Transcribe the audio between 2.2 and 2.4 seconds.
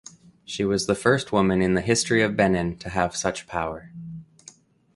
of